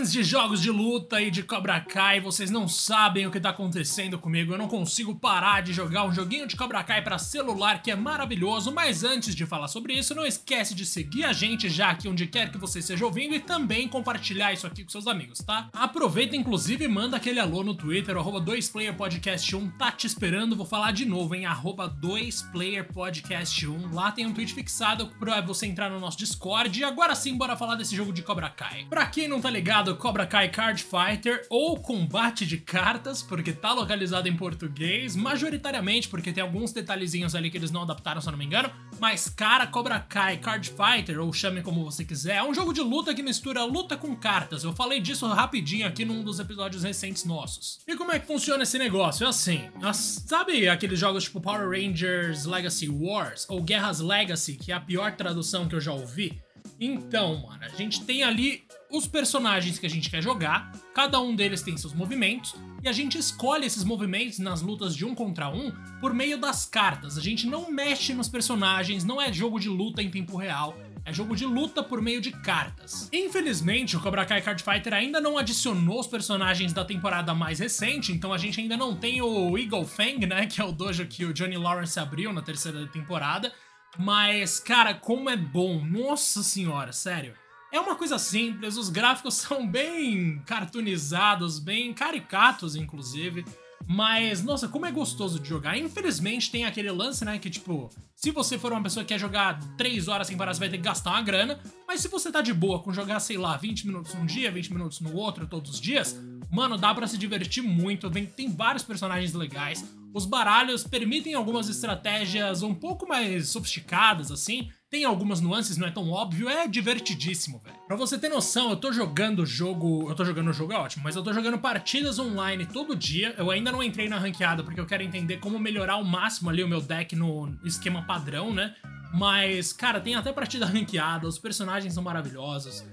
Fãs 0.00 0.10
de 0.10 0.24
jogos 0.24 0.62
de 0.62 0.70
luta 0.70 1.20
e 1.20 1.30
de 1.30 1.42
Cobra 1.42 1.78
Kai, 1.78 2.20
vocês 2.20 2.50
não 2.50 2.66
sabem 2.66 3.26
o 3.26 3.30
que 3.30 3.38
tá 3.38 3.50
acontecendo 3.50 4.18
comigo. 4.18 4.54
Eu 4.54 4.58
não 4.58 4.66
consigo 4.66 5.14
parar 5.14 5.60
de 5.60 5.74
jogar 5.74 6.06
um 6.06 6.14
joguinho 6.14 6.46
de 6.46 6.56
Cobra 6.56 6.82
Kai 6.82 7.02
para 7.02 7.18
celular 7.18 7.82
que 7.82 7.90
é 7.90 7.96
maravilhoso. 7.96 8.72
Mas 8.72 9.04
antes 9.04 9.34
de 9.34 9.44
falar 9.44 9.68
sobre 9.68 9.92
isso, 9.92 10.14
não 10.14 10.24
esquece 10.24 10.74
de 10.74 10.86
seguir 10.86 11.24
a 11.24 11.34
gente 11.34 11.68
já 11.68 11.90
aqui 11.90 12.08
onde 12.08 12.26
quer 12.26 12.50
que 12.50 12.56
você 12.56 12.78
esteja 12.78 13.04
ouvindo 13.04 13.34
e 13.34 13.40
também 13.40 13.86
compartilhar 13.88 14.54
isso 14.54 14.66
aqui 14.66 14.84
com 14.84 14.88
seus 14.88 15.06
amigos, 15.06 15.40
tá? 15.40 15.68
Aproveita 15.70 16.34
inclusive 16.34 16.86
e 16.86 16.88
manda 16.88 17.18
aquele 17.18 17.38
alô 17.38 17.62
no 17.62 17.74
Twitter, 17.74 18.16
arroba 18.16 18.40
2playerpodcast1, 18.40 19.76
tá 19.76 19.92
te 19.92 20.06
esperando. 20.06 20.56
Vou 20.56 20.64
falar 20.64 20.92
de 20.92 21.04
novo, 21.04 21.34
em 21.34 21.44
arroba 21.44 21.94
2playerpodcast1. 22.00 23.92
Lá 23.92 24.10
tem 24.10 24.24
um 24.24 24.32
tweet 24.32 24.54
fixado 24.54 25.08
pra 25.18 25.42
você 25.42 25.66
entrar 25.66 25.90
no 25.90 26.00
nosso 26.00 26.16
Discord. 26.16 26.80
E 26.80 26.84
agora 26.84 27.14
sim, 27.14 27.36
bora 27.36 27.54
falar 27.54 27.74
desse 27.74 27.94
jogo 27.94 28.14
de 28.14 28.22
Cobra 28.22 28.48
Kai. 28.48 28.86
Pra 28.88 29.04
quem 29.04 29.28
não 29.28 29.42
tá 29.42 29.50
ligado, 29.50 29.89
ligado 29.90 29.96
Cobra 29.96 30.26
Kai 30.26 30.48
Card 30.48 30.84
Fighter 30.84 31.46
ou 31.48 31.76
Combate 31.78 32.46
de 32.46 32.58
Cartas, 32.58 33.22
porque 33.22 33.52
tá 33.52 33.72
localizado 33.72 34.28
em 34.28 34.36
português, 34.36 35.16
majoritariamente 35.16 36.08
porque 36.08 36.32
tem 36.32 36.42
alguns 36.42 36.72
detalhezinhos 36.72 37.34
ali 37.34 37.50
que 37.50 37.56
eles 37.56 37.70
não 37.70 37.82
adaptaram, 37.82 38.20
se 38.20 38.28
eu 38.28 38.32
não 38.32 38.38
me 38.38 38.44
engano. 38.44 38.70
Mas, 38.98 39.28
cara, 39.28 39.66
Cobra 39.66 39.98
Kai 39.98 40.36
Card 40.38 40.70
Fighter, 40.70 41.20
ou 41.20 41.32
chame 41.32 41.62
como 41.62 41.84
você 41.84 42.04
quiser, 42.04 42.36
é 42.36 42.42
um 42.42 42.54
jogo 42.54 42.72
de 42.72 42.80
luta 42.80 43.14
que 43.14 43.22
mistura 43.22 43.64
luta 43.64 43.96
com 43.96 44.14
cartas. 44.14 44.64
Eu 44.64 44.72
falei 44.72 45.00
disso 45.00 45.26
rapidinho 45.26 45.86
aqui 45.86 46.04
num 46.04 46.22
dos 46.22 46.38
episódios 46.38 46.82
recentes 46.82 47.24
nossos. 47.24 47.80
E 47.86 47.96
como 47.96 48.12
é 48.12 48.18
que 48.18 48.26
funciona 48.26 48.62
esse 48.62 48.78
negócio? 48.78 49.24
É 49.24 49.28
assim, 49.28 49.68
sabe 49.92 50.68
aqueles 50.68 50.98
jogos 50.98 51.24
tipo 51.24 51.40
Power 51.40 51.68
Rangers 51.68 52.44
Legacy 52.44 52.88
Wars 52.88 53.46
ou 53.48 53.62
Guerras 53.62 54.00
Legacy, 54.00 54.56
que 54.56 54.72
é 54.72 54.74
a 54.74 54.80
pior 54.80 55.12
tradução 55.16 55.68
que 55.68 55.74
eu 55.74 55.80
já 55.80 55.92
ouvi? 55.92 56.40
Então, 56.78 57.42
mano, 57.46 57.64
a 57.64 57.68
gente 57.68 58.02
tem 58.04 58.22
ali 58.22 58.64
os 58.90 59.06
personagens 59.06 59.78
que 59.78 59.86
a 59.86 59.90
gente 59.90 60.10
quer 60.10 60.22
jogar, 60.22 60.72
cada 60.94 61.20
um 61.20 61.34
deles 61.34 61.62
tem 61.62 61.76
seus 61.76 61.94
movimentos, 61.94 62.54
e 62.82 62.88
a 62.88 62.92
gente 62.92 63.18
escolhe 63.18 63.66
esses 63.66 63.84
movimentos 63.84 64.38
nas 64.38 64.62
lutas 64.62 64.96
de 64.96 65.04
um 65.04 65.14
contra 65.14 65.48
um 65.48 65.70
por 66.00 66.14
meio 66.14 66.38
das 66.38 66.66
cartas. 66.66 67.16
A 67.16 67.20
gente 67.20 67.46
não 67.46 67.70
mexe 67.70 68.14
nos 68.14 68.28
personagens, 68.28 69.04
não 69.04 69.20
é 69.20 69.32
jogo 69.32 69.60
de 69.60 69.68
luta 69.68 70.02
em 70.02 70.10
tempo 70.10 70.36
real. 70.36 70.76
É 71.04 71.12
jogo 71.12 71.34
de 71.34 71.46
luta 71.46 71.82
por 71.82 72.02
meio 72.02 72.20
de 72.20 72.30
cartas. 72.30 73.08
Infelizmente, 73.12 73.96
o 73.96 74.00
Cobra 74.00 74.24
Kai 74.26 74.42
Card 74.42 74.62
Fighter 74.62 74.92
ainda 74.92 75.20
não 75.20 75.38
adicionou 75.38 75.98
os 75.98 76.06
personagens 76.06 76.72
da 76.72 76.84
temporada 76.84 77.34
mais 77.34 77.58
recente, 77.58 78.12
então 78.12 78.32
a 78.32 78.38
gente 78.38 78.60
ainda 78.60 78.76
não 78.76 78.94
tem 78.94 79.22
o 79.22 79.56
Eagle 79.56 79.86
Fang, 79.86 80.26
né? 80.26 80.46
Que 80.46 80.60
é 80.60 80.64
o 80.64 80.72
dojo 80.72 81.06
que 81.06 81.24
o 81.24 81.32
Johnny 81.32 81.56
Lawrence 81.56 81.98
abriu 81.98 82.32
na 82.32 82.42
terceira 82.42 82.86
temporada. 82.86 83.50
Mas, 83.98 84.60
cara, 84.60 84.94
como 84.94 85.30
é 85.30 85.36
bom! 85.36 85.84
Nossa 85.84 86.42
senhora, 86.42 86.92
sério. 86.92 87.34
É 87.72 87.78
uma 87.78 87.94
coisa 87.94 88.18
simples, 88.18 88.76
os 88.76 88.88
gráficos 88.88 89.34
são 89.40 89.66
bem 89.66 90.40
cartoonizados, 90.46 91.58
bem 91.58 91.92
caricatos, 91.94 92.74
inclusive. 92.74 93.44
Mas, 93.86 94.42
nossa, 94.42 94.68
como 94.68 94.86
é 94.86 94.92
gostoso 94.92 95.40
de 95.40 95.48
jogar. 95.48 95.76
Infelizmente 95.76 96.50
tem 96.50 96.64
aquele 96.64 96.90
lance, 96.90 97.24
né? 97.24 97.38
Que 97.38 97.50
tipo, 97.50 97.90
se 98.14 98.30
você 98.30 98.58
for 98.58 98.72
uma 98.72 98.82
pessoa 98.82 99.04
que 99.04 99.12
quer 99.12 99.18
jogar 99.18 99.58
3 99.76 100.06
horas 100.06 100.26
sem 100.26 100.36
parar, 100.36 100.54
você 100.54 100.60
vai 100.60 100.68
ter 100.68 100.76
que 100.76 100.84
gastar 100.84 101.10
uma 101.10 101.22
grana. 101.22 101.58
Mas 101.88 102.00
se 102.00 102.08
você 102.08 102.30
tá 102.30 102.40
de 102.40 102.52
boa 102.52 102.80
com 102.80 102.92
jogar, 102.92 103.18
sei 103.18 103.36
lá, 103.36 103.56
20 103.56 103.86
minutos 103.86 104.14
num 104.14 104.26
dia, 104.26 104.50
20 104.50 104.72
minutos 104.72 105.00
no 105.00 105.14
outro, 105.16 105.46
todos 105.46 105.72
os 105.72 105.80
dias, 105.80 106.16
mano, 106.52 106.76
dá 106.76 106.94
para 106.94 107.06
se 107.06 107.18
divertir 107.18 107.62
muito. 107.62 108.10
Tem, 108.10 108.26
tem 108.26 108.48
vários 108.48 108.84
personagens 108.84 109.32
legais. 109.32 109.84
Os 110.12 110.26
baralhos 110.26 110.84
permitem 110.84 111.34
algumas 111.34 111.68
estratégias 111.68 112.62
um 112.62 112.74
pouco 112.74 113.08
mais 113.08 113.48
sofisticadas, 113.48 114.30
assim. 114.30 114.70
Tem 114.90 115.04
algumas 115.04 115.40
nuances, 115.40 115.76
não 115.76 115.86
é 115.86 115.90
tão 115.92 116.10
óbvio, 116.10 116.48
é 116.48 116.66
divertidíssimo, 116.66 117.60
velho. 117.64 117.76
Pra 117.86 117.96
você 117.96 118.18
ter 118.18 118.28
noção, 118.28 118.70
eu 118.70 118.76
tô 118.76 118.92
jogando 118.92 119.46
jogo. 119.46 120.10
Eu 120.10 120.16
tô 120.16 120.24
jogando 120.24 120.48
o 120.48 120.52
jogo, 120.52 120.72
é 120.72 120.76
ótimo, 120.76 121.04
mas 121.04 121.14
eu 121.14 121.22
tô 121.22 121.32
jogando 121.32 121.58
partidas 121.58 122.18
online 122.18 122.66
todo 122.66 122.96
dia. 122.96 123.32
Eu 123.38 123.52
ainda 123.52 123.70
não 123.70 123.84
entrei 123.84 124.08
na 124.08 124.18
ranqueada 124.18 124.64
porque 124.64 124.80
eu 124.80 124.86
quero 124.86 125.04
entender 125.04 125.36
como 125.36 125.60
melhorar 125.60 125.92
ao 125.92 126.02
máximo 126.02 126.50
ali 126.50 126.64
o 126.64 126.68
meu 126.68 126.80
deck 126.80 127.14
no 127.14 127.56
esquema 127.64 128.02
padrão, 128.02 128.52
né? 128.52 128.74
Mas, 129.14 129.72
cara, 129.72 130.00
tem 130.00 130.16
até 130.16 130.32
partida 130.32 130.66
ranqueada, 130.66 131.28
os 131.28 131.38
personagens 131.38 131.94
são 131.94 132.02
maravilhosos. 132.02 132.84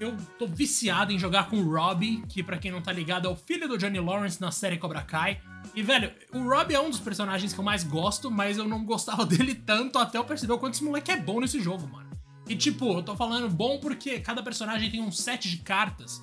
Eu 0.00 0.16
tô 0.38 0.46
viciado 0.46 1.12
em 1.12 1.18
jogar 1.18 1.50
com 1.50 1.56
o 1.56 1.74
Robbie, 1.74 2.22
que 2.28 2.40
para 2.40 2.56
quem 2.56 2.70
não 2.70 2.80
tá 2.80 2.92
ligado 2.92 3.26
é 3.26 3.30
o 3.30 3.34
filho 3.34 3.66
do 3.66 3.76
Johnny 3.76 3.98
Lawrence 3.98 4.40
na 4.40 4.52
série 4.52 4.78
Cobra 4.78 5.02
Kai. 5.02 5.40
E, 5.74 5.82
velho, 5.82 6.12
o 6.32 6.48
Robbie 6.48 6.74
é 6.74 6.80
um 6.80 6.88
dos 6.88 7.00
personagens 7.00 7.52
que 7.52 7.58
eu 7.58 7.64
mais 7.64 7.82
gosto, 7.82 8.30
mas 8.30 8.58
eu 8.58 8.68
não 8.68 8.84
gostava 8.84 9.26
dele 9.26 9.56
tanto 9.56 9.98
até 9.98 10.16
eu 10.16 10.24
perceber 10.24 10.52
o 10.52 10.58
quanto 10.58 10.74
esse 10.74 10.84
moleque 10.84 11.10
é 11.10 11.16
bom 11.16 11.40
nesse 11.40 11.60
jogo, 11.60 11.88
mano. 11.88 12.08
E, 12.48 12.54
tipo, 12.54 12.92
eu 12.92 13.02
tô 13.02 13.16
falando 13.16 13.50
bom 13.50 13.78
porque 13.80 14.20
cada 14.20 14.40
personagem 14.40 14.88
tem 14.88 15.02
um 15.02 15.10
set 15.10 15.50
de 15.50 15.58
cartas 15.58 16.22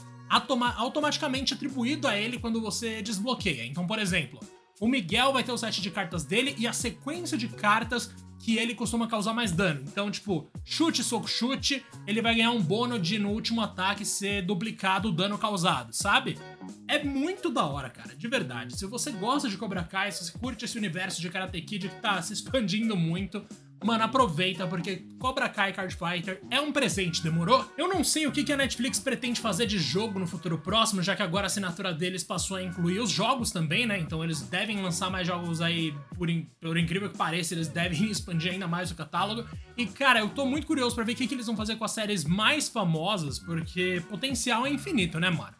automaticamente 0.77 1.53
atribuído 1.53 2.07
a 2.07 2.17
ele 2.17 2.39
quando 2.39 2.61
você 2.61 3.01
desbloqueia. 3.01 3.65
Então, 3.65 3.85
por 3.85 3.99
exemplo, 3.99 4.39
o 4.79 4.87
Miguel 4.87 5.33
vai 5.33 5.43
ter 5.43 5.51
o 5.51 5.57
set 5.57 5.81
de 5.81 5.91
cartas 5.91 6.23
dele 6.23 6.55
e 6.57 6.65
a 6.65 6.73
sequência 6.73 7.37
de 7.37 7.47
cartas 7.47 8.11
que 8.39 8.57
ele 8.57 8.75
costuma 8.75 9.07
causar 9.07 9.33
mais 9.33 9.51
dano. 9.51 9.81
Então, 9.87 10.11
tipo, 10.11 10.49
chute, 10.63 11.03
soco, 11.03 11.27
chute, 11.27 11.83
ele 12.05 12.21
vai 12.21 12.35
ganhar 12.35 12.51
um 12.51 12.61
bônus 12.61 13.01
de 13.01 13.17
no 13.17 13.29
último 13.29 13.61
ataque 13.61 14.05
ser 14.05 14.41
duplicado 14.43 15.09
o 15.09 15.11
dano 15.11 15.37
causado, 15.37 15.93
sabe? 15.93 16.37
É 16.87 17.03
muito 17.03 17.49
da 17.49 17.65
hora, 17.65 17.89
cara, 17.89 18.15
de 18.15 18.27
verdade. 18.27 18.77
Se 18.77 18.85
você 18.85 19.11
gosta 19.11 19.49
de 19.49 19.57
Cobra 19.57 19.83
Kai, 19.83 20.11
se 20.11 20.25
você 20.25 20.37
curte 20.37 20.65
esse 20.65 20.77
universo 20.77 21.21
de 21.21 21.29
Karate 21.29 21.61
Kid 21.61 21.89
que 21.89 21.95
tá 22.01 22.21
se 22.21 22.33
expandindo 22.33 22.95
muito, 22.95 23.45
Mano, 23.83 24.03
aproveita, 24.03 24.65
porque 24.65 25.05
Cobra 25.19 25.49
Kai 25.49 25.73
Card 25.73 25.95
Fighter 25.95 26.41
é 26.49 26.59
um 26.59 26.71
presente, 26.71 27.21
demorou? 27.21 27.69
Eu 27.77 27.87
não 27.87 28.03
sei 28.03 28.25
o 28.25 28.31
que 28.31 28.51
a 28.51 28.57
Netflix 28.57 28.99
pretende 28.99 29.39
fazer 29.39 29.65
de 29.65 29.77
jogo 29.77 30.17
no 30.17 30.25
futuro 30.25 30.57
próximo, 30.57 31.03
já 31.03 31.15
que 31.15 31.21
agora 31.21 31.45
a 31.45 31.47
assinatura 31.47 31.93
deles 31.93 32.23
passou 32.23 32.57
a 32.57 32.63
incluir 32.63 32.99
os 32.99 33.11
jogos 33.11 33.51
também, 33.51 33.85
né? 33.85 33.99
Então 33.99 34.23
eles 34.23 34.41
devem 34.41 34.81
lançar 34.81 35.09
mais 35.09 35.27
jogos 35.27 35.61
aí, 35.61 35.93
por, 36.17 36.29
in... 36.29 36.47
por 36.59 36.77
incrível 36.77 37.09
que 37.09 37.17
pareça, 37.17 37.53
eles 37.53 37.67
devem 37.67 38.05
expandir 38.09 38.53
ainda 38.53 38.67
mais 38.67 38.91
o 38.91 38.95
catálogo. 38.95 39.47
E, 39.77 39.85
cara, 39.85 40.19
eu 40.19 40.29
tô 40.29 40.45
muito 40.45 40.65
curioso 40.65 40.95
para 40.95 41.03
ver 41.03 41.13
o 41.13 41.15
que, 41.15 41.27
que 41.27 41.35
eles 41.35 41.45
vão 41.45 41.55
fazer 41.55 41.75
com 41.75 41.85
as 41.85 41.91
séries 41.91 42.23
mais 42.23 42.69
famosas, 42.69 43.37
porque 43.37 44.01
potencial 44.09 44.65
é 44.65 44.69
infinito, 44.69 45.19
né, 45.19 45.29
mano? 45.29 45.53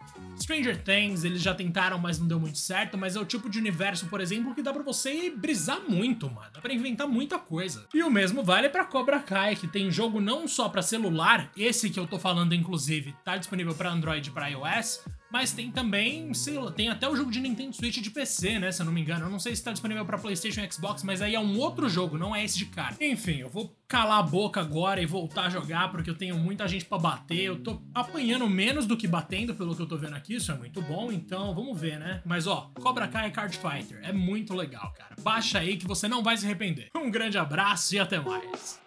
Stranger 0.45 0.77
Things, 0.83 1.23
eles 1.23 1.41
já 1.41 1.55
tentaram, 1.55 1.97
mas 1.97 2.19
não 2.19 2.27
deu 2.27 2.39
muito 2.39 2.59
certo, 2.59 2.95
mas 2.95 3.15
é 3.15 3.19
o 3.19 3.25
tipo 3.25 3.49
de 3.49 3.57
universo, 3.57 4.05
por 4.05 4.21
exemplo, 4.21 4.53
que 4.53 4.61
dá 4.61 4.71
para 4.71 4.83
você 4.83 5.31
brisar 5.31 5.81
muito, 5.89 6.29
mano. 6.29 6.51
Dá 6.53 6.61
pra 6.61 6.71
inventar 6.71 7.07
muita 7.07 7.39
coisa. 7.39 7.87
E 7.91 8.03
o 8.03 8.11
mesmo 8.11 8.43
vale 8.43 8.69
para 8.69 8.85
Cobra 8.85 9.19
Kai, 9.19 9.55
que 9.55 9.67
tem 9.67 9.89
jogo 9.89 10.21
não 10.21 10.47
só 10.47 10.69
para 10.69 10.83
celular, 10.83 11.49
esse 11.57 11.89
que 11.89 11.99
eu 11.99 12.05
tô 12.05 12.19
falando, 12.19 12.53
inclusive, 12.53 13.15
tá 13.25 13.37
disponível 13.37 13.73
para 13.73 13.91
Android 13.91 14.29
e 14.29 14.31
pra 14.31 14.47
iOS, 14.49 15.03
mas 15.35 15.51
tem 15.51 15.69
também, 15.69 16.33
sei 16.33 16.57
lá, 16.57 16.71
tem 16.71 16.87
até 16.87 17.09
o 17.09 17.13
jogo 17.13 17.29
de 17.29 17.41
Nintendo 17.41 17.75
Switch 17.75 17.97
de 17.97 18.09
PC, 18.09 18.57
né? 18.57 18.71
Se 18.71 18.81
eu 18.81 18.85
não 18.85 18.93
me 18.93 19.01
engano. 19.01 19.25
Eu 19.25 19.29
não 19.29 19.37
sei 19.37 19.53
se 19.53 19.61
tá 19.61 19.73
disponível 19.73 20.05
para 20.05 20.17
PlayStation 20.17 20.61
e 20.61 20.71
Xbox, 20.71 21.03
mas 21.03 21.21
aí 21.21 21.35
é 21.35 21.39
um 21.41 21.59
outro 21.59 21.89
jogo, 21.89 22.17
não 22.17 22.33
é 22.33 22.45
esse 22.45 22.57
de 22.57 22.67
cara. 22.67 22.95
Enfim, 23.01 23.39
eu 23.39 23.49
vou 23.49 23.75
calar 23.85 24.19
a 24.19 24.23
boca 24.23 24.61
agora 24.61 25.01
e 25.01 25.05
voltar 25.05 25.47
a 25.47 25.49
jogar, 25.49 25.91
porque 25.91 26.09
eu 26.09 26.15
tenho 26.15 26.37
muita 26.37 26.65
gente 26.69 26.85
para 26.85 26.97
bater. 26.97 27.41
Eu 27.41 27.61
tô 27.61 27.81
apanhando 27.93 28.49
menos 28.49 28.85
do 28.85 28.95
que 28.95 29.09
batendo, 29.09 29.53
pelo 29.53 29.75
que 29.75 29.81
eu 29.81 29.85
tô 29.85 29.97
vendo 29.97 30.15
aqui. 30.15 30.35
Isso 30.35 30.53
é 30.53 30.55
muito 30.55 30.81
bom, 30.81 31.11
então 31.11 31.53
vamos 31.53 31.77
ver, 31.77 31.99
né? 31.99 32.21
Mas 32.25 32.47
ó, 32.47 32.71
Cobra 32.73 33.05
Kai 33.05 33.29
Card 33.29 33.57
Fighter 33.57 33.99
é 34.03 34.13
muito 34.13 34.53
legal, 34.53 34.93
cara. 34.97 35.17
Baixa 35.19 35.59
aí 35.59 35.75
que 35.75 35.85
você 35.85 36.07
não 36.07 36.23
vai 36.23 36.37
se 36.37 36.45
arrepender. 36.45 36.87
Um 36.95 37.11
grande 37.11 37.37
abraço 37.37 37.93
e 37.93 37.99
até 37.99 38.21
mais. 38.21 38.79